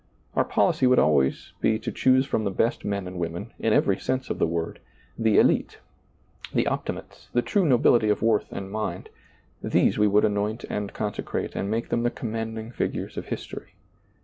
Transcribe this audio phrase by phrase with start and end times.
[0.35, 3.99] Our policy would be always to choose from the best men and women, in every
[3.99, 4.79] sense of the word—
[5.25, 5.75] the SHte,
[6.55, 9.09] the optimates, the true nobility of worth and mind—
[9.63, 13.73] these we would anoint and consecrate and make them the commanding figures of his tory.